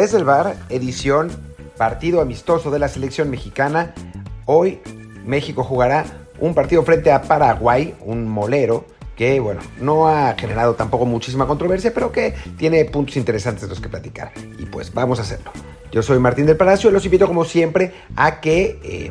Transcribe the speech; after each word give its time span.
Desde 0.00 0.16
el 0.16 0.24
bar, 0.24 0.56
edición 0.70 1.30
partido 1.76 2.22
amistoso 2.22 2.70
de 2.70 2.78
la 2.78 2.88
selección 2.88 3.28
mexicana. 3.28 3.92
Hoy 4.46 4.80
México 5.26 5.62
jugará 5.62 6.06
un 6.38 6.54
partido 6.54 6.82
frente 6.84 7.12
a 7.12 7.20
Paraguay, 7.20 7.94
un 8.00 8.26
molero 8.26 8.86
que, 9.14 9.40
bueno, 9.40 9.60
no 9.78 10.08
ha 10.08 10.34
generado 10.38 10.74
tampoco 10.74 11.04
muchísima 11.04 11.46
controversia, 11.46 11.92
pero 11.92 12.10
que 12.10 12.34
tiene 12.56 12.82
puntos 12.86 13.18
interesantes 13.18 13.64
de 13.64 13.68
los 13.68 13.78
que 13.78 13.90
platicar. 13.90 14.32
Y 14.58 14.64
pues 14.64 14.90
vamos 14.94 15.18
a 15.18 15.22
hacerlo. 15.22 15.52
Yo 15.92 16.02
soy 16.02 16.18
Martín 16.18 16.46
del 16.46 16.56
Palacio 16.56 16.88
y 16.88 16.94
los 16.94 17.04
invito 17.04 17.26
como 17.26 17.44
siempre 17.44 17.92
a 18.16 18.40
que 18.40 18.80
eh, 18.82 19.10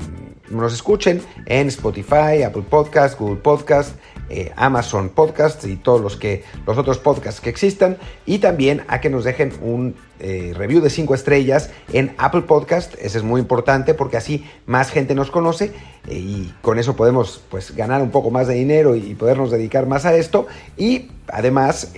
nos 0.49 0.73
escuchen 0.73 1.21
en 1.45 1.67
Spotify, 1.67 2.41
Apple 2.43 2.63
Podcast, 2.67 3.19
Google 3.19 3.35
Podcast, 3.35 3.95
eh, 4.29 4.51
Amazon 4.55 5.09
Podcast 5.09 5.65
y 5.65 5.75
todos 5.75 6.01
los, 6.01 6.15
que, 6.15 6.43
los 6.67 6.77
otros 6.77 6.99
podcasts 6.99 7.41
que 7.41 7.49
existan. 7.49 7.97
Y 8.27 8.37
también 8.37 8.83
a 8.87 9.01
que 9.01 9.09
nos 9.09 9.23
dejen 9.23 9.53
un 9.61 9.95
eh, 10.19 10.53
review 10.55 10.81
de 10.81 10.91
5 10.91 11.15
estrellas 11.15 11.71
en 11.93 12.13
Apple 12.19 12.43
Podcast. 12.43 12.93
Ese 12.99 13.17
es 13.17 13.23
muy 13.23 13.41
importante 13.41 13.95
porque 13.95 14.17
así 14.17 14.45
más 14.67 14.91
gente 14.91 15.15
nos 15.15 15.31
conoce 15.31 15.73
eh, 16.07 16.13
y 16.13 16.53
con 16.61 16.77
eso 16.77 16.95
podemos 16.95 17.43
pues, 17.49 17.75
ganar 17.75 18.03
un 18.03 18.11
poco 18.11 18.29
más 18.29 18.47
de 18.47 18.53
dinero 18.53 18.95
y 18.95 19.15
podernos 19.15 19.49
dedicar 19.49 19.87
más 19.87 20.05
a 20.05 20.13
esto. 20.13 20.45
Y 20.77 21.09
además, 21.27 21.91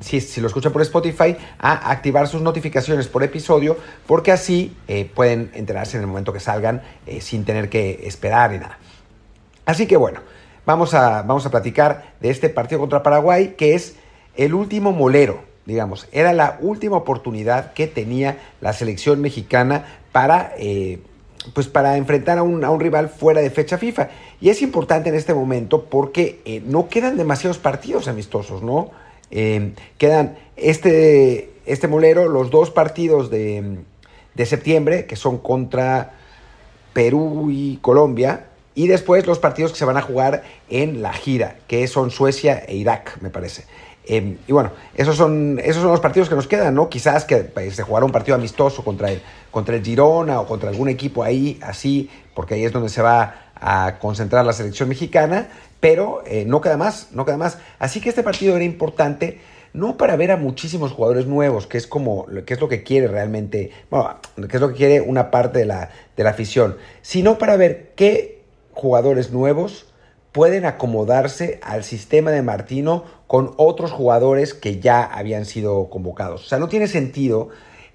si, 0.00 0.20
si, 0.20 0.40
lo 0.40 0.46
escuchan 0.46 0.72
por 0.72 0.82
Spotify, 0.82 1.36
a 1.58 1.90
activar 1.90 2.28
sus 2.28 2.42
notificaciones 2.42 3.08
por 3.08 3.24
episodio 3.24 3.76
porque 4.06 4.30
así 4.30 4.74
pueden 5.14 5.50
enterarse 5.54 5.96
en 5.96 6.02
el 6.02 6.06
momento 6.06 6.32
que 6.32 6.40
salgan 6.40 6.82
sin 7.20 7.44
tener 7.44 7.68
que 7.68 8.02
esperar 8.04 8.54
y 8.54 8.58
nada. 8.58 8.78
Así 9.66 9.86
que 9.86 9.96
bueno. 9.96 10.20
Vamos 10.68 10.92
a, 10.92 11.22
vamos 11.22 11.46
a 11.46 11.50
platicar 11.50 12.12
de 12.20 12.28
este 12.28 12.50
partido 12.50 12.78
contra 12.78 13.02
Paraguay, 13.02 13.54
que 13.56 13.74
es 13.74 13.96
el 14.36 14.52
último 14.52 14.92
molero, 14.92 15.40
digamos. 15.64 16.06
Era 16.12 16.34
la 16.34 16.58
última 16.60 16.98
oportunidad 16.98 17.72
que 17.72 17.86
tenía 17.86 18.36
la 18.60 18.74
selección 18.74 19.22
mexicana 19.22 19.86
para, 20.12 20.52
eh, 20.58 20.98
pues 21.54 21.68
para 21.68 21.96
enfrentar 21.96 22.36
a 22.36 22.42
un, 22.42 22.64
a 22.64 22.70
un, 22.70 22.80
rival 22.80 23.08
fuera 23.08 23.40
de 23.40 23.48
fecha 23.48 23.78
FIFA. 23.78 24.10
Y 24.42 24.50
es 24.50 24.60
importante 24.60 25.08
en 25.08 25.14
este 25.14 25.32
momento 25.32 25.84
porque 25.84 26.42
eh, 26.44 26.62
no 26.66 26.90
quedan 26.90 27.16
demasiados 27.16 27.56
partidos 27.56 28.06
amistosos, 28.06 28.62
¿no? 28.62 28.90
Eh, 29.30 29.72
quedan 29.96 30.36
este, 30.54 31.50
este 31.64 31.88
molero, 31.88 32.28
los 32.28 32.50
dos 32.50 32.70
partidos 32.70 33.30
de, 33.30 33.78
de 34.34 34.44
septiembre, 34.44 35.06
que 35.06 35.16
son 35.16 35.38
contra 35.38 36.12
Perú 36.92 37.48
y 37.50 37.78
Colombia, 37.78 38.47
y 38.78 38.86
después 38.86 39.26
los 39.26 39.40
partidos 39.40 39.72
que 39.72 39.78
se 39.78 39.84
van 39.84 39.96
a 39.96 40.02
jugar 40.02 40.44
en 40.70 41.02
la 41.02 41.12
gira, 41.12 41.56
que 41.66 41.88
son 41.88 42.12
Suecia 42.12 42.62
e 42.64 42.76
Irak, 42.76 43.18
me 43.20 43.28
parece. 43.28 43.64
Em, 44.04 44.38
y 44.46 44.52
bueno, 44.52 44.70
esos 44.94 45.16
son, 45.16 45.58
esos 45.58 45.82
son 45.82 45.90
los 45.90 45.98
partidos 45.98 46.28
que 46.28 46.36
nos 46.36 46.46
quedan, 46.46 46.76
¿no? 46.76 46.88
Quizás 46.88 47.24
que 47.24 47.38
pues, 47.38 47.74
se 47.74 47.82
jugará 47.82 48.06
un 48.06 48.12
partido 48.12 48.36
amistoso 48.36 48.84
contra 48.84 49.10
el, 49.10 49.20
contra 49.50 49.74
el 49.74 49.84
Girona 49.84 50.40
o 50.40 50.46
contra 50.46 50.70
algún 50.70 50.88
equipo 50.88 51.24
ahí, 51.24 51.58
así, 51.60 52.08
porque 52.36 52.54
ahí 52.54 52.64
es 52.64 52.72
donde 52.72 52.88
se 52.88 53.02
va 53.02 53.50
a 53.56 53.98
concentrar 53.98 54.46
la 54.46 54.52
selección 54.52 54.88
mexicana, 54.88 55.48
pero 55.80 56.22
eh, 56.24 56.44
no 56.46 56.60
queda 56.60 56.76
más, 56.76 57.08
no 57.10 57.24
queda 57.24 57.36
más. 57.36 57.58
Así 57.80 58.00
que 58.00 58.10
este 58.10 58.22
partido 58.22 58.54
era 58.54 58.64
importante 58.64 59.40
no 59.72 59.96
para 59.96 60.14
ver 60.14 60.30
a 60.30 60.36
muchísimos 60.36 60.92
jugadores 60.92 61.26
nuevos, 61.26 61.66
que 61.66 61.78
es 61.78 61.88
como, 61.88 62.26
que 62.46 62.54
es 62.54 62.60
lo 62.60 62.68
que 62.68 62.84
quiere 62.84 63.08
realmente, 63.08 63.72
bueno, 63.90 64.20
que 64.48 64.56
es 64.56 64.60
lo 64.60 64.68
que 64.68 64.76
quiere 64.76 65.00
una 65.00 65.32
parte 65.32 65.58
de 65.58 65.66
la, 65.66 65.90
de 66.16 66.22
la 66.22 66.30
afición, 66.30 66.76
sino 67.02 67.38
para 67.38 67.56
ver 67.56 67.90
qué 67.96 68.37
jugadores 68.78 69.32
nuevos 69.32 69.86
pueden 70.30 70.64
acomodarse 70.64 71.58
al 71.62 71.82
sistema 71.82 72.30
de 72.30 72.42
Martino 72.42 73.04
con 73.26 73.54
otros 73.56 73.90
jugadores 73.90 74.54
que 74.54 74.78
ya 74.78 75.02
habían 75.02 75.46
sido 75.46 75.90
convocados. 75.90 76.46
O 76.46 76.48
sea, 76.48 76.58
no 76.58 76.68
tiene 76.68 76.86
sentido 76.86 77.48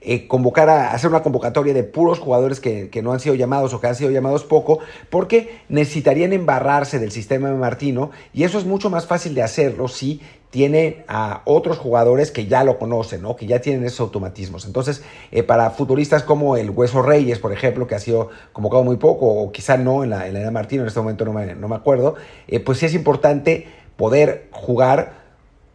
eh, 0.05 0.27
convocar 0.27 0.69
a 0.69 0.91
hacer 0.91 1.09
una 1.09 1.23
convocatoria 1.23 1.73
de 1.73 1.83
puros 1.83 2.19
jugadores 2.19 2.59
que, 2.59 2.89
que, 2.89 3.01
no 3.01 3.13
han 3.13 3.19
sido 3.19 3.35
llamados 3.35 3.73
o 3.73 3.81
que 3.81 3.87
han 3.87 3.95
sido 3.95 4.11
llamados 4.11 4.43
poco, 4.43 4.79
porque 5.09 5.61
necesitarían 5.69 6.33
embarrarse 6.33 6.99
del 6.99 7.11
sistema 7.11 7.49
de 7.49 7.55
Martino 7.55 8.11
y 8.33 8.43
eso 8.43 8.57
es 8.57 8.65
mucho 8.65 8.89
más 8.89 9.07
fácil 9.07 9.33
de 9.33 9.43
hacerlo 9.43 9.87
si 9.87 10.21
tiene 10.53 11.03
a 11.07 11.41
otros 11.45 11.79
jugadores 11.79 12.29
que 12.29 12.45
ya 12.45 12.63
lo 12.63 12.77
conocen, 12.77 13.23
¿no? 13.23 13.35
que 13.35 13.47
ya 13.47 13.59
tienen 13.59 13.83
esos 13.85 14.01
automatismos. 14.01 14.67
Entonces, 14.67 15.01
eh, 15.31 15.41
para 15.41 15.71
futuristas 15.71 16.21
como 16.21 16.57
el 16.57 16.69
Hueso 16.69 17.01
Reyes, 17.01 17.39
por 17.39 17.51
ejemplo, 17.51 17.87
que 17.87 17.95
ha 17.95 17.99
sido 17.99 18.29
convocado 18.51 18.83
muy 18.83 18.97
poco, 18.97 19.25
o 19.25 19.51
quizá 19.51 19.77
no 19.77 20.03
en 20.03 20.11
la, 20.11 20.27
en 20.27 20.43
la 20.43 20.51
Martino, 20.51 20.83
en 20.83 20.89
este 20.89 20.99
momento 20.99 21.25
no 21.25 21.33
me, 21.33 21.55
no 21.55 21.67
me 21.67 21.75
acuerdo, 21.75 22.13
eh, 22.47 22.59
pues 22.59 22.77
sí 22.77 22.85
es 22.85 22.93
importante 22.93 23.65
poder 23.95 24.47
jugar 24.51 25.23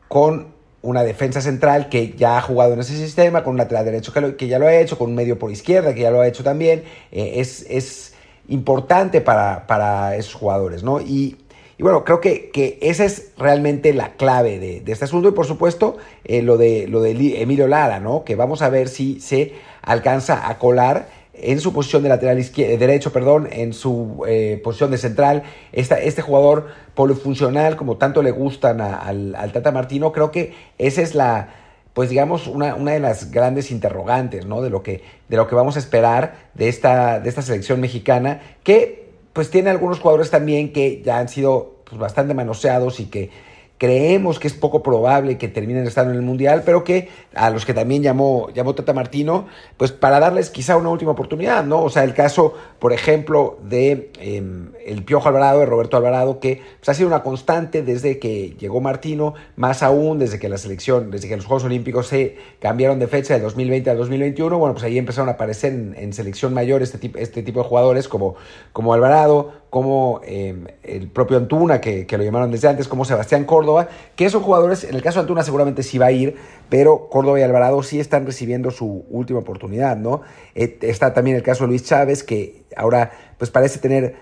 con 0.06 0.57
una 0.82 1.02
defensa 1.02 1.40
central 1.40 1.88
que 1.88 2.14
ya 2.16 2.38
ha 2.38 2.40
jugado 2.40 2.74
en 2.74 2.80
ese 2.80 2.96
sistema, 2.96 3.42
con 3.44 3.52
un 3.52 3.58
lateral 3.58 3.84
derecho 3.84 4.12
que, 4.12 4.36
que 4.36 4.48
ya 4.48 4.58
lo 4.58 4.66
ha 4.66 4.74
hecho, 4.74 4.96
con 4.98 5.10
un 5.10 5.16
medio 5.16 5.38
por 5.38 5.50
izquierda 5.50 5.94
que 5.94 6.02
ya 6.02 6.10
lo 6.10 6.20
ha 6.20 6.28
hecho 6.28 6.44
también. 6.44 6.84
Eh, 7.12 7.34
es, 7.36 7.66
es, 7.68 8.14
importante 8.50 9.20
para, 9.20 9.66
para 9.66 10.16
esos 10.16 10.32
jugadores, 10.32 10.82
¿no? 10.82 11.02
Y 11.02 11.36
y 11.78 11.84
bueno, 11.84 12.04
creo 12.04 12.20
que, 12.20 12.50
que 12.50 12.76
esa 12.82 13.04
es 13.04 13.30
realmente 13.38 13.94
la 13.94 14.16
clave 14.16 14.58
de, 14.58 14.82
este 14.84 15.04
asunto. 15.04 15.28
Y 15.28 15.32
por 15.32 15.46
supuesto, 15.46 15.96
eh, 16.24 16.42
lo, 16.42 16.56
de, 16.56 16.88
lo 16.88 17.00
de 17.00 17.12
Emilio 17.40 17.68
Lara, 17.68 18.00
¿no? 18.00 18.24
Que 18.24 18.34
vamos 18.34 18.62
a 18.62 18.68
ver 18.68 18.88
si 18.88 19.20
se 19.20 19.54
alcanza 19.82 20.48
a 20.48 20.58
colar 20.58 21.08
en 21.42 21.60
su 21.60 21.72
posición 21.72 22.02
de 22.02 22.08
lateral 22.08 22.38
eh, 22.38 22.78
derecho, 22.78 23.12
perdón, 23.12 23.48
en 23.50 23.72
su 23.72 24.24
eh, 24.26 24.60
posición 24.62 24.90
de 24.90 24.98
central, 24.98 25.42
esta, 25.72 25.98
este 25.98 26.22
jugador 26.22 26.68
polifuncional, 26.94 27.76
como 27.76 27.96
tanto 27.96 28.22
le 28.22 28.30
gustan 28.30 28.80
al, 28.80 29.34
al, 29.34 29.52
Tata 29.52 29.72
Martino, 29.72 30.12
creo 30.12 30.30
que 30.30 30.54
esa 30.78 31.02
es 31.02 31.14
la, 31.14 31.50
pues 31.94 32.10
digamos, 32.10 32.46
una, 32.46 32.74
una, 32.74 32.92
de 32.92 33.00
las 33.00 33.30
grandes 33.30 33.70
interrogantes, 33.70 34.46
¿no? 34.46 34.62
De 34.62 34.70
lo 34.70 34.82
que, 34.82 35.02
de 35.28 35.36
lo 35.36 35.46
que 35.46 35.54
vamos 35.54 35.76
a 35.76 35.78
esperar 35.78 36.50
de 36.54 36.68
esta, 36.68 37.20
de 37.20 37.28
esta 37.28 37.42
selección 37.42 37.80
mexicana, 37.80 38.40
que 38.62 39.08
pues 39.32 39.50
tiene 39.50 39.70
algunos 39.70 40.00
jugadores 40.00 40.30
también 40.30 40.72
que 40.72 41.02
ya 41.02 41.18
han 41.18 41.28
sido 41.28 41.76
pues, 41.84 41.98
bastante 41.98 42.34
manoseados 42.34 43.00
y 43.00 43.06
que 43.06 43.30
creemos 43.78 44.40
que 44.40 44.48
es 44.48 44.54
poco 44.54 44.82
probable 44.82 45.38
que 45.38 45.48
terminen 45.48 45.86
estando 45.86 46.10
en 46.10 46.18
el 46.18 46.24
Mundial, 46.24 46.62
pero 46.66 46.82
que 46.82 47.08
a 47.34 47.48
los 47.50 47.64
que 47.64 47.72
también 47.72 48.02
llamó, 48.02 48.50
llamó 48.52 48.74
Tata 48.74 48.92
Martino, 48.92 49.46
pues 49.76 49.92
para 49.92 50.18
darles 50.18 50.50
quizá 50.50 50.76
una 50.76 50.88
última 50.90 51.12
oportunidad, 51.12 51.64
¿no? 51.64 51.82
O 51.82 51.88
sea, 51.88 52.02
el 52.02 52.12
caso, 52.12 52.54
por 52.80 52.92
ejemplo, 52.92 53.58
de 53.62 54.10
em, 54.20 54.72
el 54.84 55.04
Piojo 55.04 55.28
Alvarado, 55.28 55.60
de 55.60 55.66
Roberto 55.66 55.96
Alvarado, 55.96 56.40
que 56.40 56.60
pues, 56.80 56.88
ha 56.88 56.94
sido 56.94 57.08
una 57.08 57.22
constante 57.22 57.82
desde 57.82 58.18
que 58.18 58.56
llegó 58.58 58.80
Martino, 58.80 59.34
más 59.54 59.84
aún 59.84 60.18
desde 60.18 60.40
que 60.40 60.48
la 60.48 60.58
selección, 60.58 61.10
desde 61.12 61.28
que 61.28 61.36
los 61.36 61.46
Juegos 61.46 61.64
Olímpicos 61.64 62.08
se 62.08 62.36
cambiaron 62.58 62.98
de 62.98 63.06
fecha 63.06 63.34
del 63.34 63.44
2020 63.44 63.90
al 63.90 63.96
2021, 63.96 64.58
bueno, 64.58 64.74
pues 64.74 64.84
ahí 64.84 64.98
empezaron 64.98 65.28
a 65.28 65.32
aparecer 65.32 65.72
en, 65.72 66.12
selección 66.12 66.52
mayor 66.52 66.82
este 66.82 66.98
tipo, 66.98 67.18
este 67.18 67.42
tipo 67.44 67.62
de 67.62 67.68
jugadores 67.68 68.08
como, 68.08 68.34
como 68.72 68.92
Alvarado, 68.92 69.52
como 69.70 70.20
em, 70.24 70.66
el 70.82 71.10
propio 71.10 71.36
Antuna, 71.36 71.80
que, 71.80 72.06
que, 72.06 72.16
lo 72.16 72.24
llamaron 72.24 72.50
desde 72.50 72.68
antes, 72.68 72.88
como 72.88 73.04
Sebastián 73.04 73.44
Córdoba, 73.44 73.88
que 74.16 74.24
esos 74.24 74.42
jugadores, 74.42 74.84
en 74.84 74.94
el 74.94 75.02
caso 75.02 75.18
de 75.18 75.22
Antuna 75.22 75.42
seguramente 75.42 75.82
sí 75.82 75.98
va 75.98 76.06
a 76.06 76.12
ir, 76.12 76.36
pero 76.68 77.08
Córdoba 77.10 77.38
y 77.40 77.42
Alvarado 77.42 77.82
sí 77.82 78.00
están 78.00 78.24
recibiendo 78.26 78.70
su 78.70 79.04
última 79.10 79.40
oportunidad, 79.40 79.96
¿no? 79.96 80.22
Eh, 80.54 80.78
está 80.82 81.12
también 81.12 81.36
el 81.36 81.42
caso 81.42 81.64
de 81.64 81.68
Luis 81.68 81.84
Chávez, 81.84 82.22
que 82.22 82.64
ahora 82.76 83.10
pues 83.36 83.50
parece 83.50 83.78
tener 83.78 84.16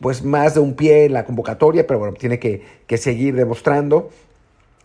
pues 0.00 0.24
más 0.24 0.54
de 0.54 0.60
un 0.60 0.74
pie 0.74 1.06
en 1.06 1.12
la 1.12 1.24
convocatoria, 1.24 1.86
pero 1.86 1.98
bueno, 1.98 2.14
tiene 2.14 2.38
que, 2.38 2.62
que 2.86 2.98
seguir 2.98 3.34
demostrando. 3.34 4.10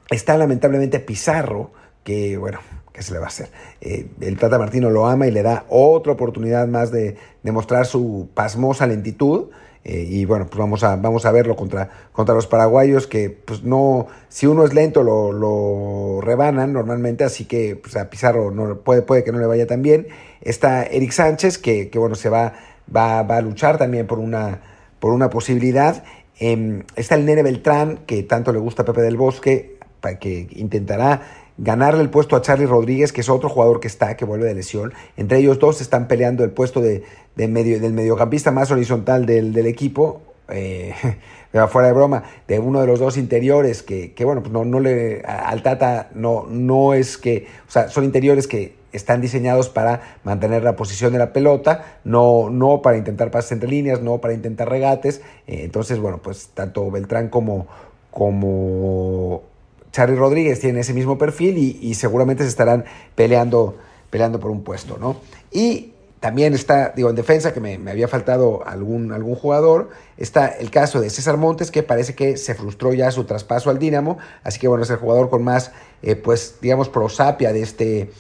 Está 0.10 0.38
lamentablemente 0.38 1.00
Pizarro, 1.00 1.72
que 2.04 2.38
bueno, 2.38 2.60
¿qué 2.92 3.02
se 3.02 3.14
le 3.14 3.20
va 3.20 3.26
a 3.26 3.28
hacer? 3.28 3.50
Eh, 3.82 4.08
el 4.22 4.38
Tata 4.38 4.58
Martino 4.58 4.90
lo 4.90 5.08
ama 5.08 5.28
y 5.28 5.32
le 5.32 5.42
da 5.42 5.66
otra 5.70 6.14
oportunidad 6.14 6.68
más 6.68 6.92
de 6.92 7.16
demostrar 7.42 7.86
su 7.86 8.30
pasmosa 8.34 8.88
lentitud. 8.88 9.50
Eh, 9.86 10.08
y 10.10 10.26
bueno, 10.26 10.48
pues 10.48 10.58
vamos 10.58 10.84
a, 10.84 10.96
vamos 10.96 11.26
a 11.26 11.32
verlo 11.32 11.58
contra, 11.58 11.90
contra 12.14 12.34
los 12.34 12.48
paraguayos 12.48 13.06
que 13.06 13.30
pues 13.30 13.64
no, 13.64 14.08
si 14.30 14.48
uno 14.48 14.64
es 14.64 14.74
lento 14.74 15.04
lo, 15.04 15.34
lo 15.34 16.22
rebanan 16.22 16.72
normalmente, 16.72 17.26
así 17.26 17.46
que 17.46 17.76
pues, 17.76 17.98
a 17.98 18.10
Pizarro 18.10 18.82
puede, 18.84 19.02
puede 19.02 19.26
que 19.26 19.34
no 19.34 19.40
le 19.40 19.46
vaya 19.46 19.68
tan 19.68 19.82
bien. 19.82 20.08
Está 20.42 20.84
Eric 20.84 21.12
Sánchez 21.12 21.58
que, 21.58 21.90
que 21.90 22.00
bueno, 22.00 22.16
se 22.16 22.30
va, 22.30 22.54
va, 22.96 23.24
va, 23.24 23.38
a 23.38 23.42
luchar 23.42 23.78
también 23.78 24.08
por 24.08 24.20
una, 24.20 24.62
por 25.00 25.12
una 25.12 25.30
posibilidad. 25.30 26.04
Eh, 26.40 26.84
está 26.96 27.16
el 27.16 27.26
Nene 27.26 27.44
Beltrán 27.44 27.98
que 28.06 28.24
tanto 28.24 28.54
le 28.54 28.60
gusta 28.60 28.84
a 28.84 28.86
Pepe 28.86 29.02
del 29.02 29.18
Bosque, 29.18 29.78
que 30.20 30.48
intentará 30.52 31.22
ganarle 31.58 32.02
el 32.02 32.10
puesto 32.10 32.36
a 32.36 32.42
Charlie 32.42 32.66
Rodríguez, 32.66 33.14
que 33.14 33.22
es 33.22 33.30
otro 33.30 33.50
jugador 33.50 33.80
que 33.80 33.88
está, 33.88 34.16
que 34.16 34.26
vuelve 34.26 34.46
de 34.46 34.56
lesión. 34.56 34.94
Entre 35.18 35.40
ellos 35.40 35.60
dos 35.60 35.82
están 35.82 36.08
peleando 36.08 36.44
el 36.44 36.52
puesto 36.52 36.82
de, 36.82 37.04
medio, 37.36 37.80
del 37.80 37.94
mediocampista 37.94 38.52
más 38.52 38.72
horizontal 38.72 39.26
del, 39.26 39.66
equipo. 39.66 40.22
Eh, 40.50 40.94
fuera 41.70 41.88
de 41.88 41.94
broma, 41.94 42.24
de 42.48 42.60
uno 42.60 42.82
de 42.82 42.88
los 42.88 43.00
dos 43.00 43.16
interiores 43.16 43.84
que, 43.84 44.14
que 44.14 44.26
bueno, 44.26 44.42
pues 44.42 44.52
no, 44.52 44.66
no 44.66 44.80
le, 44.80 45.22
al 45.22 45.62
Tata 45.62 46.10
no, 46.16 46.48
no 46.50 46.96
es 46.96 47.18
que, 47.18 47.46
o 47.68 47.72
sea, 47.72 47.90
son 47.90 48.04
interiores 48.04 48.48
que 48.48 48.76
están 48.92 49.22
diseñados 49.22 49.70
para 49.70 50.20
mantener 50.24 50.64
la 50.64 50.76
posición 50.76 51.14
de 51.14 51.20
la 51.20 51.34
pelota, 51.34 52.00
no, 52.04 52.50
no 52.50 52.82
para 52.82 52.98
intentar 52.98 53.32
pases 53.32 53.54
entre 53.54 53.70
líneas, 53.70 54.02
no 54.02 54.20
para 54.20 54.34
intentar 54.34 54.70
regates. 54.70 55.22
Eh, 55.48 55.62
entonces, 55.64 56.00
bueno, 56.00 56.22
pues 56.24 56.50
tanto 56.54 56.90
Beltrán 56.90 57.30
como, 57.30 57.68
como 58.12 59.44
Charlie 59.94 60.18
Rodríguez 60.18 60.60
tiene 60.60 60.80
ese 60.80 60.94
mismo 60.94 61.18
perfil 61.20 61.58
y, 61.58 61.94
seguramente 61.94 62.44
se 62.44 62.50
estarán 62.50 62.84
peleando, 63.16 63.78
peleando 64.10 64.40
por 64.40 64.50
un 64.50 64.64
puesto, 64.64 64.98
¿no? 64.98 65.18
Y 65.52 65.94
también 66.20 66.56
está, 66.56 66.94
digo, 66.96 67.12
en 67.12 67.16
defensa, 67.16 67.54
que 67.54 67.60
me, 67.60 67.76
había 67.92 68.08
faltado 68.08 68.66
algún, 68.66 69.12
algún 69.12 69.36
jugador, 69.36 69.92
está 70.18 70.48
el 70.48 70.72
caso 70.72 71.00
de 71.00 71.12
César 71.12 71.38
Montes, 71.38 71.70
que 71.70 71.84
parece 71.84 72.16
que 72.16 72.38
se 72.38 72.56
frustró 72.56 72.94
ya 72.94 73.12
su 73.12 73.26
traspaso 73.26 73.70
al 73.70 73.78
Dinamo, 73.78 74.18
así 74.44 74.60
que 74.60 74.68
bueno, 74.68 74.84
es 74.84 74.90
el 74.90 74.98
jugador 74.98 75.30
con 75.30 75.44
más, 75.44 75.72
eh, 76.02 76.16
pues, 76.16 76.56
digamos, 76.60 76.90
prosapia 76.90 77.54
de 77.54 77.62
este, 77.62 78.12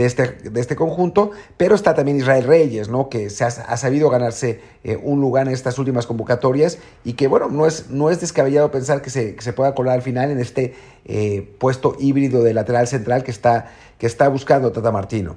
de 0.00 0.06
este, 0.06 0.28
de 0.28 0.58
este 0.62 0.76
conjunto, 0.76 1.32
pero 1.58 1.74
está 1.74 1.92
también 1.92 2.16
Israel 2.16 2.44
Reyes, 2.44 2.88
¿no? 2.88 3.10
que 3.10 3.28
se 3.28 3.44
ha, 3.44 3.50
sabido 3.50 4.08
ganarse 4.08 4.62
eh, 4.82 4.96
un 4.96 5.20
lugar 5.20 5.46
en 5.46 5.52
estas 5.52 5.78
últimas 5.78 6.06
convocatorias 6.06 6.78
y 7.04 7.12
que, 7.12 7.26
bueno, 7.26 7.50
no 7.50 7.66
es, 7.66 7.90
no 7.90 8.08
es 8.08 8.18
descabellado 8.18 8.70
pensar 8.70 9.02
que 9.02 9.10
se, 9.10 9.34
que 9.34 9.42
se 9.42 9.52
pueda 9.52 9.74
colar 9.74 9.96
al 9.96 10.00
final 10.00 10.30
en 10.30 10.38
este 10.38 10.74
eh, 11.04 11.54
puesto 11.58 11.96
híbrido 12.00 12.42
de 12.42 12.54
lateral 12.54 12.88
central 12.88 13.24
que 13.24 13.30
está, 13.30 13.72
que 13.98 14.06
está 14.06 14.26
buscando 14.28 14.72
Tata 14.72 14.90
Martino. 14.90 15.36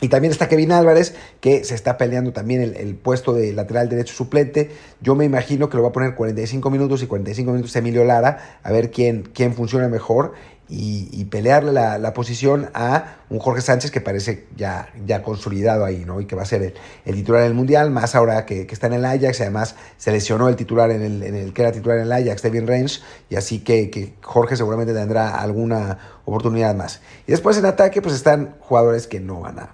Y 0.00 0.08
también 0.08 0.32
está 0.32 0.48
Kevin 0.48 0.72
Álvarez, 0.72 1.14
que 1.42 1.64
se 1.64 1.74
está 1.74 1.98
peleando 1.98 2.32
también 2.32 2.62
el, 2.62 2.94
puesto 2.94 3.34
de 3.34 3.52
lateral 3.52 3.90
derecho 3.90 4.14
suplente. 4.14 4.70
Yo 5.02 5.14
me 5.14 5.26
imagino 5.26 5.68
que 5.68 5.76
lo 5.76 5.82
va 5.82 5.90
a 5.90 5.92
poner 5.92 6.14
45 6.14 6.70
minutos 6.70 7.02
y 7.02 7.06
45 7.06 7.52
minutos 7.52 7.76
Emilio 7.76 8.04
Lara, 8.04 8.58
a 8.62 8.72
ver 8.72 8.90
quién, 8.90 9.28
quién 9.34 9.52
funciona 9.52 9.88
mejor 9.88 10.32
y, 10.72 11.24
pelearle 11.24 11.72
la, 11.72 12.14
posición 12.14 12.70
a 12.74 13.16
un 13.28 13.40
Jorge 13.40 13.60
Sánchez 13.60 13.90
que 13.90 14.00
parece 14.00 14.46
ya, 14.56 14.88
ya 15.04 15.22
consolidado 15.22 15.84
ahí, 15.84 16.04
¿no? 16.06 16.20
Y 16.20 16.26
que 16.26 16.36
va 16.36 16.42
a 16.42 16.46
ser 16.46 16.74
el, 17.04 17.14
titular 17.14 17.42
del 17.42 17.54
Mundial, 17.54 17.90
más 17.90 18.14
ahora 18.14 18.46
que, 18.46 18.62
está 18.70 18.86
en 18.86 18.94
el 18.94 19.04
Ajax, 19.04 19.40
además 19.40 19.74
se 19.96 20.12
lesionó 20.12 20.48
el 20.48 20.54
titular 20.54 20.90
en 20.92 21.02
el, 21.02 21.22
en 21.24 21.34
el 21.34 21.52
que 21.52 21.62
era 21.62 21.72
titular 21.72 21.98
en 21.98 22.04
el 22.04 22.12
Ajax, 22.12 22.42
Devin 22.42 22.68
Range, 22.68 23.00
y 23.28 23.36
así 23.36 23.60
que, 23.60 24.14
Jorge 24.22 24.56
seguramente 24.56 24.94
tendrá 24.94 25.40
alguna 25.40 25.98
oportunidad 26.24 26.74
más. 26.76 27.00
Y 27.26 27.32
después 27.32 27.58
en 27.58 27.66
ataque, 27.66 28.00
pues 28.00 28.14
están 28.14 28.54
jugadores 28.60 29.06
que 29.08 29.18
no 29.18 29.40
van 29.40 29.58
a 29.58 29.70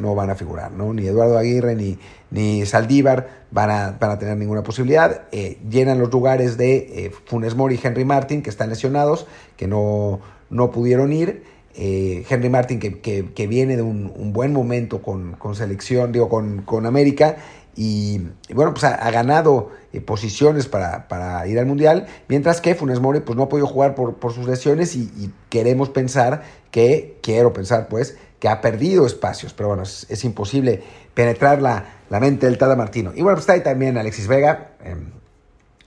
no 0.00 0.14
van 0.14 0.28
a 0.28 0.34
figurar, 0.34 0.72
¿no? 0.72 0.92
Ni 0.92 1.06
Eduardo 1.06 1.38
Aguirre 1.38 1.74
ni, 1.74 1.98
ni 2.30 2.66
Saldívar 2.66 3.44
van 3.50 3.70
a, 3.70 4.18
tener 4.18 4.36
ninguna 4.36 4.62
posibilidad. 4.62 5.22
Eh, 5.32 5.58
llenan 5.70 5.98
los 5.98 6.12
lugares 6.12 6.58
de 6.58 6.76
eh, 7.06 7.12
Funes 7.24 7.54
Mori 7.54 7.76
y 7.76 7.86
Henry 7.86 8.04
Martin, 8.04 8.42
que 8.42 8.50
están 8.50 8.68
lesionados, 8.68 9.26
que 9.56 9.66
no, 9.66 10.20
no 10.50 10.70
pudieron 10.70 11.12
ir. 11.12 11.44
Eh, 11.74 12.24
Henry 12.28 12.48
Martin, 12.48 12.78
que, 12.80 13.46
viene 13.46 13.76
de 13.76 13.82
un, 13.82 14.32
buen 14.32 14.52
momento 14.52 15.02
con, 15.02 15.36
selección, 15.54 16.12
digo, 16.12 16.28
con, 16.28 16.62
con 16.62 16.86
América, 16.86 17.36
y, 17.76 18.22
bueno, 18.54 18.72
pues 18.72 18.84
ha, 18.84 19.10
ganado 19.10 19.70
posiciones 20.06 20.66
para, 20.66 21.46
ir 21.46 21.58
al 21.58 21.66
Mundial, 21.66 22.06
mientras 22.28 22.62
que 22.62 22.74
Funes 22.74 23.00
Mori 23.00 23.20
pues 23.20 23.36
no 23.36 23.44
ha 23.44 23.48
podido 23.48 23.66
jugar 23.66 23.94
por, 23.94 24.14
por 24.14 24.32
sus 24.32 24.46
lesiones 24.46 24.96
y, 24.96 25.32
queremos 25.50 25.90
pensar 25.90 26.42
que, 26.70 27.18
quiero 27.22 27.52
pensar 27.52 27.88
pues, 27.88 28.16
que 28.40 28.48
ha 28.48 28.60
perdido 28.60 29.06
espacios, 29.06 29.52
pero 29.52 29.68
bueno, 29.68 29.82
es, 29.82 30.24
imposible 30.24 30.82
penetrar 31.14 31.60
la, 31.60 31.84
mente 32.20 32.46
del 32.46 32.56
Tada 32.56 32.76
Martino. 32.76 33.12
Y 33.14 33.22
bueno, 33.22 33.36
pues 33.36 33.42
está 33.42 33.52
ahí 33.52 33.62
también 33.62 33.98
Alexis 33.98 34.26
Vega, 34.26 34.70
em, 34.82 35.10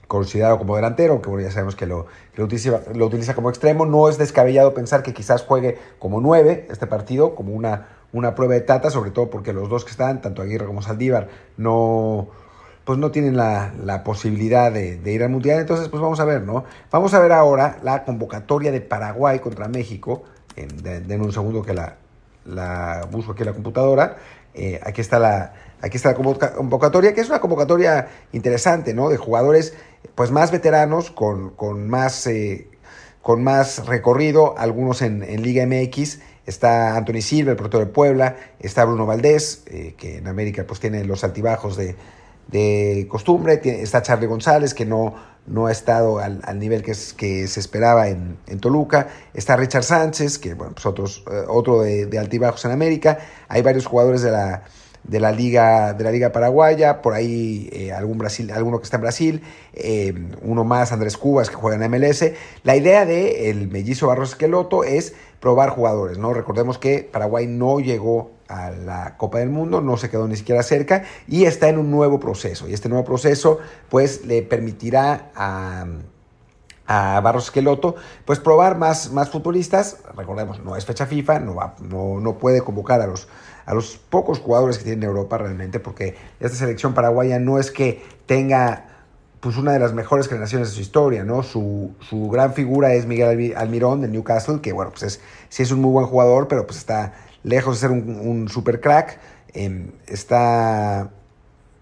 considerado 0.10 0.58
como 0.58 0.76
delantero, 0.76 1.22
que 1.22 1.30
bueno, 1.30 1.46
ya 1.46 1.52
sabemos 1.52 1.76
que 1.76 1.86
lo, 1.86 2.08
lo, 2.36 2.46
utiliza, 2.46 3.36
como 3.36 3.50
extremo. 3.50 3.86
No 3.86 4.10
es 4.10 4.18
descabellado 4.18 4.74
pensar 4.74 5.04
que 5.04 5.14
quizás 5.14 5.44
juegue 5.44 5.78
como 6.00 6.20
nueve 6.20 6.68
este 6.72 6.88
partido, 6.88 7.36
como 7.36 7.54
una, 7.54 7.90
una 8.12 8.34
prueba 8.34 8.56
de 8.56 8.62
Tata, 8.62 8.90
sobre 8.90 9.12
todo 9.12 9.30
porque 9.30 9.54
los 9.54 9.70
dos 9.70 9.86
que 9.86 9.92
están, 9.92 10.20
tanto 10.20 10.42
Aguirre 10.42 10.66
como 10.66 10.82
Saldívar, 10.82 11.30
no 11.58 12.28
pues 12.86 12.98
no 12.98 13.12
tienen 13.12 13.38
la, 13.38 14.02
posibilidad 14.04 14.72
de, 14.72 15.00
ir 15.06 15.22
al 15.22 15.30
Mundial. 15.30 15.60
Entonces, 15.60 15.90
pues 15.90 16.02
vamos 16.02 16.20
a 16.20 16.26
ver, 16.26 16.42
¿no? 16.42 16.64
Vamos 16.90 17.14
a 17.14 17.20
ver 17.20 17.32
ahora 17.32 17.78
la 17.84 18.04
convocatoria 18.04 18.72
de 18.72 18.82
Paraguay 18.82 19.38
contra 19.38 19.68
México. 19.68 20.24
En, 20.56 21.22
un 21.22 21.32
segundo 21.32 21.62
que 21.62 21.76
la, 21.76 21.98
la 22.50 23.08
busco 23.12 23.32
aquí 23.34 23.44
en 23.44 23.48
la 23.48 23.54
computadora. 23.54 24.18
Eh, 24.54 24.80
aquí 24.84 25.02
está 25.02 25.20
la, 25.20 25.54
aquí 25.82 25.98
está 25.98 26.10
la 26.10 26.16
convocatoria, 26.16 27.14
que 27.14 27.22
es 27.22 27.30
una 27.30 27.40
convocatoria 27.40 28.08
interesante, 28.32 28.94
¿no? 28.94 29.10
De 29.10 29.18
jugadores 29.18 29.74
pues 30.16 30.32
más 30.32 30.52
veteranos, 30.52 31.12
con, 31.12 31.52
con 31.52 31.88
más, 31.90 32.26
eh, 32.28 32.68
con 33.22 33.44
más 33.44 33.86
recorrido, 33.86 34.58
algunos 34.58 35.02
en, 35.02 35.22
Liga 35.42 35.66
MX. 35.66 36.20
Está 36.46 36.98
Anthony 36.98 37.22
Silva, 37.22 37.52
el 37.52 37.58
portero 37.58 37.86
de 37.86 37.92
Puebla, 37.92 38.36
está 38.60 38.84
Bruno 38.84 39.06
Valdés, 39.06 39.64
eh, 39.68 39.94
que 39.96 40.18
en 40.18 40.28
América 40.28 40.66
pues 40.66 40.80
tiene 40.80 41.04
los 41.06 41.24
altibajos 41.24 41.78
de, 41.78 41.96
de 42.52 43.08
costumbre, 43.10 43.62
está 43.64 44.02
Charlie 44.02 44.28
González, 44.28 44.74
que 44.74 44.86
no, 44.86 45.14
no 45.46 45.68
ha 45.68 45.72
estado 45.72 46.20
al, 46.20 46.42
nivel 46.60 46.82
que, 46.82 46.94
que, 47.16 47.48
se 47.48 47.60
esperaba 47.60 48.08
en, 48.08 48.38
Toluca. 48.60 49.08
Está 49.34 49.56
Richard 49.56 49.84
Sánchez, 49.84 50.40
que 50.40 50.56
bueno, 50.56 50.74
pues 50.74 50.86
otros, 50.86 51.24
eh, 51.32 51.44
otro 51.48 51.82
de, 51.82 52.18
altibajos 52.18 52.66
en 52.66 52.72
América. 52.72 53.20
Hay 53.48 53.62
varios 53.62 53.86
jugadores 53.86 54.24
de 54.24 54.32
la, 54.32 54.64
de 55.04 55.20
la 55.20 55.32
liga 55.32 55.94
de 55.94 56.04
la 56.04 56.12
liga 56.12 56.32
paraguaya 56.32 57.02
por 57.02 57.14
ahí 57.14 57.70
eh, 57.72 57.94
algún 57.94 58.18
Brasil 58.18 58.52
alguno 58.52 58.80
que 58.80 58.84
está 58.84 58.98
en 58.98 59.02
Brasil 59.02 59.42
eh, 59.74 60.14
uno 60.42 60.66
más 60.66 60.92
Andrés 60.92 61.16
Cubas 61.16 61.50
que 61.50 61.56
juega 61.56 61.84
en 61.84 61.90
MLS 61.90 62.34
la 62.64 62.76
idea 62.76 63.06
de 63.06 63.50
el 63.50 63.70
mellizo 63.70 64.08
Barros 64.08 64.32
Esqueloto 64.32 64.84
es 64.84 65.14
probar 65.40 65.70
jugadores 65.70 66.18
no 66.18 66.34
recordemos 66.34 66.78
que 66.78 67.08
Paraguay 67.10 67.48
no 67.48 67.80
llegó 67.80 68.39
a 68.50 68.72
la 68.72 69.16
Copa 69.16 69.38
del 69.38 69.50
Mundo, 69.50 69.80
no 69.80 69.96
se 69.96 70.10
quedó 70.10 70.28
ni 70.28 70.36
siquiera 70.36 70.64
cerca 70.64 71.04
y 71.28 71.46
está 71.46 71.70
en 71.70 71.78
un 71.78 71.92
nuevo 71.92 72.20
proceso. 72.20 72.68
Y 72.68 72.74
este 72.74 72.90
nuevo 72.90 73.06
proceso 73.06 73.60
pues 73.90 74.26
le 74.26 74.42
permitirá 74.42 75.32
a, 75.36 75.86
a 76.88 77.22
Barros 77.22 77.46
Esqueloto 77.46 77.96
pues 78.26 78.40
probar 78.40 78.78
más, 78.78 79.12
más 79.12 79.30
futbolistas. 79.30 79.98
Recordemos, 80.18 80.60
no 80.64 80.76
es 80.76 80.86
fecha 80.86 81.06
FIFA, 81.06 81.40
no, 81.40 81.56
va, 81.56 81.76
no, 81.80 82.20
no 82.20 82.40
puede 82.40 82.62
convocar 82.62 83.02
a 83.02 83.08
los, 83.08 83.28
a 83.66 83.76
los 83.76 83.98
pocos 83.98 84.40
jugadores 84.40 84.80
que 84.80 84.84
tiene 84.84 85.06
Europa 85.06 85.38
realmente 85.38 85.80
porque 85.80 86.18
esta 86.40 86.58
selección 86.58 86.96
paraguaya 86.96 87.38
no 87.38 87.60
es 87.60 87.70
que 87.70 88.04
tenga 88.26 88.88
pues 89.40 89.56
una 89.58 89.72
de 89.72 89.80
las 89.80 89.94
mejores 89.94 90.28
generaciones 90.28 90.70
de 90.70 90.76
su 90.76 90.82
historia, 90.82 91.24
¿no? 91.24 91.44
Su, 91.44 91.94
su, 92.02 92.30
gran 92.30 92.54
figura 92.54 92.94
es 92.94 93.06
Miguel 93.06 93.54
Almirón 93.56 94.02
de 94.02 94.10
Newcastle, 94.10 94.60
que 94.60 94.74
bueno, 94.74 94.92
pues 94.92 95.04
es, 95.04 95.22
sí 95.48 95.64
es 95.64 95.72
un 95.72 95.80
muy 95.80 95.92
buen 95.92 96.08
jugador, 96.08 96.50
pero 96.50 96.66
pues 96.66 96.78
está 96.78 97.14
lejos 97.44 97.76
de 97.76 97.88
ser 97.88 97.92
un, 97.92 98.48
super 98.50 98.82
crack. 98.82 99.20
Em, 99.54 99.92
está, 100.08 101.12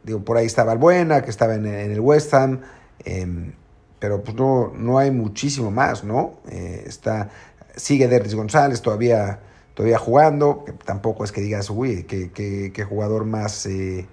digo, 0.04 0.24
por 0.24 0.38
ahí 0.38 0.46
está 0.46 0.64
Valbuena, 0.64 1.22
que 1.22 1.30
estaba 1.30 1.56
en, 1.56 1.66
el 1.66 2.00
West 2.00 2.34
Ham, 2.34 2.62
em, 3.04 3.54
pero 4.00 4.24
pues 4.24 4.36
no, 4.36 4.72
no 4.76 5.00
hay 5.00 5.12
muchísimo 5.12 5.72
más, 5.72 6.04
¿no? 6.04 6.40
Eh, 6.50 6.84
está, 6.88 7.30
sigue 7.76 8.08
Derris 8.08 8.36
González 8.36 8.82
todavía, 8.82 9.40
todavía 9.74 9.98
jugando, 9.98 10.64
que 10.66 10.74
tampoco 10.74 11.24
es 11.24 11.32
que 11.32 11.42
digas, 11.42 11.70
uy, 11.70 12.04
qué, 12.04 12.86
jugador 12.88 13.26
más, 13.26 13.66
eh, 13.66 14.08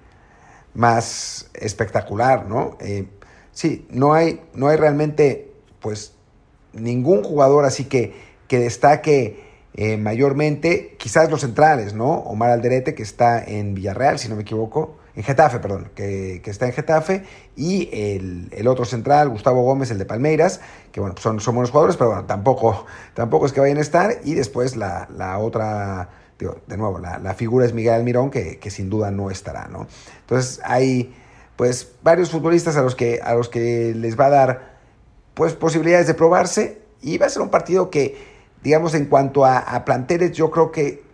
más 0.75 1.50
espectacular, 1.54 2.47
¿no? 2.47 2.76
Eh, 2.80 3.09
sí, 3.52 3.87
no 3.90 4.14
hay, 4.14 4.42
no 4.54 4.68
hay 4.68 4.76
realmente, 4.76 5.52
pues, 5.80 6.14
ningún 6.73 7.23
jugador 7.23 7.64
así 7.64 7.85
que, 7.85 8.14
que 8.49 8.59
destaque 8.59 9.53
eh, 9.76 9.97
mayormente, 9.97 10.95
quizás 10.99 11.28
los 11.31 11.40
centrales, 11.40 11.95
¿no? 11.95 12.12
Omar 12.12 12.50
Alderete, 12.50 12.95
que 12.95 13.02
está 13.02 13.43
en 13.43 13.75
Villarreal, 13.75 14.21
si 14.21 14.28
no 14.28 14.37
me 14.37 14.43
equivoco, 14.43 14.99
en 15.16 15.25
Getafe, 15.25 15.59
perdón, 15.59 15.90
que, 15.97 16.40
está 16.45 16.66
en 16.66 16.73
Getafe, 16.73 17.25
y 17.57 17.88
el, 17.93 18.69
otro 18.69 18.85
central, 18.85 19.31
Gustavo 19.31 19.62
Gómez, 19.62 19.90
el 19.90 19.99
de 19.99 20.04
Palmeiras, 20.04 20.61
que 20.93 21.00
bueno, 21.00 21.16
son, 21.19 21.40
son 21.40 21.57
buenos 21.57 21.73
jugadores, 21.73 21.97
pero 21.97 22.11
bueno, 22.11 22.25
tampoco, 22.25 22.87
tampoco 23.14 23.47
es 23.47 23.52
que 23.52 23.59
vayan 23.59 23.78
a 23.78 23.81
estar, 23.81 24.21
y 24.23 24.35
después 24.35 24.76
la, 24.76 25.09
otra, 25.40 26.09
de 26.38 26.76
nuevo, 26.76 27.00
la, 27.00 27.35
figura 27.35 27.66
es 27.66 27.73
Miguel 27.73 27.95
Almirón, 27.95 28.31
que, 28.31 28.61
que 28.61 28.71
sin 28.71 28.88
duda 28.90 29.11
no 29.11 29.28
estará, 29.28 29.66
¿no? 29.66 29.88
Entonces 30.21 30.61
hay 30.62 31.14
pues 31.57 31.93
varios 32.02 32.31
futbolistas 32.31 32.76
a 32.76 32.83
los 32.83 32.95
que, 32.95 33.21
a 33.23 33.35
los 33.35 33.49
que 33.49 33.93
les 33.95 34.19
va 34.19 34.26
a 34.26 34.31
dar 34.31 34.75
pues 35.35 35.54
posibilidades 35.54 36.07
de 36.07 36.14
probarse, 36.14 36.85
y 37.02 37.19
va 37.19 37.26
a 37.26 37.28
ser 37.28 37.43
un 37.43 37.50
partido 37.50 37.90
que 37.90 38.34
digamos, 38.64 38.94
en 38.94 39.04
cuanto 39.04 39.44
a, 39.44 39.85
planteles, 39.85 40.33
yo 40.33 40.50
creo 40.50 40.73
que 40.73 41.04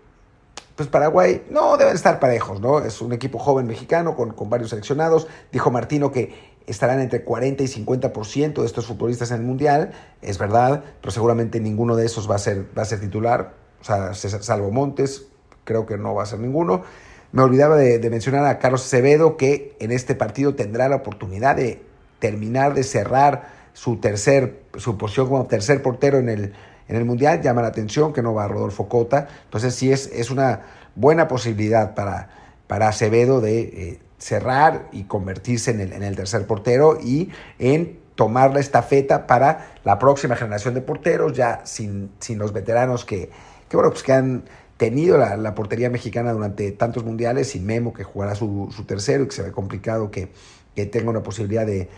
pues 0.76 0.88
Paraguay 0.88 1.44
no 1.50 1.76
deben 1.76 1.94
estar 1.94 2.20
parejos, 2.20 2.60
¿no? 2.60 2.78
Es 2.78 3.02
un 3.02 3.12
equipo 3.12 3.38
joven 3.38 3.66
mexicano 3.66 4.16
con, 4.16 4.34
varios 4.48 4.70
seleccionados. 4.70 5.26
Dijo 5.52 5.70
Martino 5.70 6.10
que 6.10 6.32
estarán 6.66 7.00
entre 7.00 7.22
40 7.22 7.64
y 7.64 7.66
50% 7.66 8.60
de 8.60 8.66
estos 8.66 8.86
futbolistas 8.86 9.32
en 9.32 9.38
el 9.38 9.42
Mundial, 9.42 9.90
es 10.22 10.38
verdad, 10.38 10.84
pero 11.00 11.10
seguramente 11.10 11.60
ninguno 11.60 11.96
de 11.96 12.06
esos 12.06 12.30
va 12.30 12.36
a 12.36 12.38
ser, 12.38 12.66
va 12.78 12.82
a 12.82 12.86
ser 12.86 13.00
titular, 13.00 13.54
o 13.80 13.84
sea, 13.84 14.14
salvo 14.14 14.70
Montes, 14.70 15.26
creo 15.64 15.84
que 15.84 15.98
no 15.98 16.14
va 16.14 16.22
a 16.22 16.26
ser 16.26 16.38
ninguno. 16.38 16.84
Me 17.32 17.42
olvidaba 17.42 17.76
de, 17.76 17.98
de 17.98 18.10
mencionar 18.10 18.46
a 18.46 18.58
Carlos 18.60 18.86
Acevedo, 18.86 19.36
que 19.36 19.76
en 19.80 19.90
este 19.90 20.14
partido 20.14 20.54
tendrá 20.54 20.88
la 20.88 20.96
oportunidad 20.96 21.56
de 21.56 21.82
terminar 22.20 22.74
de 22.74 22.84
cerrar 22.84 23.48
su 23.72 23.96
tercer, 23.96 24.62
su 24.76 24.96
posición 24.96 25.28
como 25.28 25.46
tercer 25.46 25.82
portero 25.82 26.18
en 26.18 26.28
el 26.28 26.54
en 26.90 26.96
el 26.96 27.04
Mundial. 27.06 27.40
Llama 27.40 27.62
la 27.62 27.68
atención 27.68 28.12
que 28.12 28.22
no 28.22 28.34
va 28.34 28.46
Rodolfo 28.48 28.88
Cota. 28.88 29.28
Entonces 29.44 29.74
sí 29.74 29.90
es, 29.90 30.08
es 30.12 30.30
una 30.30 30.60
buena 30.94 31.28
posibilidad 31.28 31.94
para, 31.94 32.28
para 32.66 32.88
Acevedo 32.88 33.40
de 33.40 33.60
eh, 33.60 33.98
cerrar 34.18 34.88
y 34.92 35.04
convertirse 35.04 35.70
en 35.70 35.80
el, 35.80 35.92
en 35.92 36.02
el 36.02 36.16
tercer 36.16 36.46
portero 36.46 36.98
y 37.02 37.30
en 37.58 37.98
tomar 38.14 38.52
la 38.52 38.60
estafeta 38.60 39.26
para 39.26 39.72
la 39.84 39.98
próxima 39.98 40.36
generación 40.36 40.74
de 40.74 40.82
porteros, 40.82 41.32
ya 41.32 41.62
sin, 41.64 42.10
sin 42.18 42.38
los 42.38 42.52
veteranos 42.52 43.06
que, 43.06 43.30
que, 43.68 43.76
bueno, 43.76 43.90
pues 43.90 44.02
que 44.02 44.12
han, 44.12 44.44
tenido 44.80 45.18
la, 45.18 45.54
portería 45.54 45.90
mexicana 45.90 46.32
durante 46.32 46.72
tantos 46.72 47.04
mundiales, 47.04 47.50
sin 47.50 47.66
Memo 47.66 47.92
que 47.92 48.02
jugará 48.02 48.34
su, 48.34 48.72
tercero 48.86 49.24
y 49.24 49.26
que 49.26 49.34
se 49.34 49.42
ve 49.42 49.52
complicado 49.52 50.10
que, 50.10 50.30
tenga 50.90 51.10
una 51.10 51.22
posibilidad 51.22 51.66
de, 51.66 51.90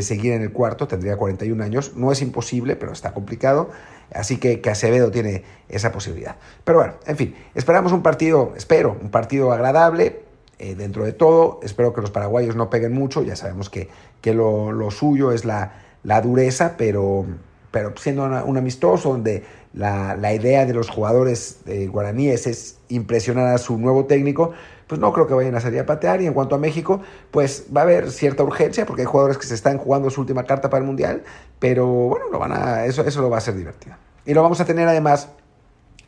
seguir 0.00 0.32
en 0.32 0.42
el 0.42 0.52
cuarto, 0.52 0.88
tendría 0.88 1.16
41 1.16 1.62
años, 1.62 1.92
no 1.96 2.12
es 2.12 2.22
imposible, 2.22 2.76
pero 2.76 2.92
está 2.92 3.12
complicado, 3.12 3.70
así 4.12 4.38
que, 4.38 4.60
que 4.60 4.70
Acevedo 4.70 5.10
tiene 5.10 5.44
esa 5.68 5.92
posibilidad. 5.92 6.36
Pero 6.64 6.78
bueno, 6.78 6.94
en 7.06 7.16
fin, 7.16 7.34
esperamos 7.54 7.92
un 7.92 8.02
partido, 8.02 8.52
espero, 8.56 8.96
un 9.00 9.10
partido 9.10 9.52
agradable, 9.52 10.22
eh, 10.62 10.76
dentro 10.76 11.04
de 11.04 11.12
todo. 11.12 11.58
Espero 11.64 11.92
que 11.92 12.00
los 12.00 12.12
paraguayos 12.12 12.54
no 12.54 12.70
peguen 12.70 12.92
mucho. 12.92 13.24
Ya 13.24 13.34
sabemos 13.34 13.68
que, 13.68 13.88
que 14.20 14.32
lo, 14.32 14.92
suyo 14.92 15.32
es 15.32 15.44
la, 15.44 15.72
la, 16.04 16.20
dureza, 16.20 16.76
pero, 16.78 17.26
pero 17.72 17.92
siendo 17.96 18.22
un 18.44 18.56
amistoso 18.56 19.08
donde 19.10 19.42
la, 19.74 20.14
la, 20.14 20.32
idea 20.32 20.64
de 20.64 20.72
los 20.72 20.88
jugadores 20.88 21.62
guaraníes 21.88 22.46
es 22.46 22.78
impresionar 22.88 23.48
a 23.48 23.58
su 23.58 23.76
nuevo 23.76 24.04
técnico, 24.04 24.52
pues 24.86 25.00
no 25.00 25.12
creo 25.12 25.26
que 25.26 25.34
vayan 25.34 25.54
a 25.54 25.60
salir 25.60 25.80
a 25.80 25.86
patear. 25.86 26.20
Y 26.22 26.26
en 26.26 26.34
cuanto 26.34 26.54
a 26.54 26.58
México, 26.58 27.00
pues 27.30 27.66
va 27.74 27.82
a 27.82 27.84
haber 27.84 28.10
cierta 28.10 28.42
urgencia 28.42 28.86
porque 28.86 29.02
hay 29.02 29.06
jugadores 29.06 29.38
que 29.38 29.46
se 29.46 29.54
están 29.54 29.78
jugando 29.78 30.10
su 30.10 30.20
última 30.20 30.44
carta 30.44 30.70
para 30.70 30.80
el 30.80 30.86
Mundial, 30.86 31.22
pero 31.58 31.86
bueno, 31.86 32.26
lo 32.30 32.38
van 32.38 32.52
a, 32.52 32.84
eso, 32.84 33.04
eso 33.04 33.20
lo 33.20 33.30
va 33.30 33.38
a 33.38 33.40
ser 33.40 33.54
divertido. 33.54 33.96
Y 34.24 34.34
lo 34.34 34.42
vamos 34.42 34.60
a 34.60 34.64
tener 34.64 34.88
además 34.88 35.28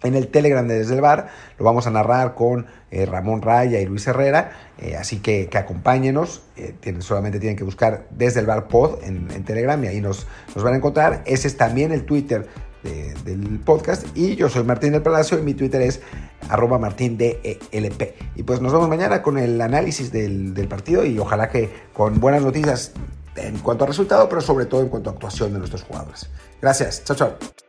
en 0.04 0.14
el 0.14 0.28
Telegram 0.28 0.66
de 0.68 0.78
Desde 0.78 0.94
el 0.94 1.00
Bar. 1.00 1.28
Lo 1.58 1.64
vamos 1.64 1.86
a 1.86 1.90
narrar 1.90 2.34
con 2.34 2.66
eh, 2.90 3.06
Ramón 3.06 3.42
Raya 3.42 3.80
y 3.80 3.86
Luis 3.86 4.06
Herrera, 4.06 4.52
eh, 4.78 4.96
así 4.96 5.18
que, 5.18 5.48
que 5.48 5.58
acompáñenos. 5.58 6.42
Eh, 6.56 6.74
tienen, 6.78 7.02
solamente 7.02 7.40
tienen 7.40 7.56
que 7.56 7.64
buscar 7.64 8.06
Desde 8.10 8.40
el 8.40 8.46
Bar 8.46 8.68
Pod 8.68 9.02
en, 9.02 9.26
Telegram 9.44 9.82
y 9.82 9.88
ahí 9.88 10.00
nos, 10.00 10.26
nos, 10.54 10.62
van 10.62 10.74
a 10.74 10.76
encontrar. 10.76 11.22
Ese 11.26 11.48
es 11.48 11.56
también 11.56 11.90
el 11.90 12.04
Twitter 12.04 12.46
del 12.84 13.60
podcast. 13.64 14.06
Y 14.14 14.36
yo 14.36 14.48
soy 14.48 14.64
Martín 14.64 14.92
del 14.92 15.02
Palacio 15.02 15.38
y 15.38 15.42
mi 15.42 15.54
Twitter 15.54 15.82
es 15.82 16.00
arroba 16.48 16.78
martindelp. 16.78 17.38
Y 18.36 18.42
pues 18.42 18.60
nos 18.60 18.72
vemos 18.72 18.88
mañana 18.88 19.22
con 19.22 19.38
el 19.38 19.60
análisis 19.60 20.12
del, 20.12 20.54
del 20.54 20.68
partido 20.68 21.04
y 21.04 21.18
ojalá 21.18 21.48
que 21.48 21.70
con 21.92 22.20
buenas 22.20 22.42
noticias 22.42 22.92
en 23.36 23.58
cuanto 23.58 23.84
a 23.84 23.86
resultado, 23.86 24.28
pero 24.28 24.40
sobre 24.40 24.66
todo 24.66 24.82
en 24.82 24.88
cuanto 24.88 25.10
a 25.10 25.12
actuación 25.14 25.52
de 25.52 25.58
nuestros 25.58 25.82
jugadores. 25.82 26.28
Gracias. 26.60 27.04
Chao, 27.04 27.16
chao. 27.16 27.63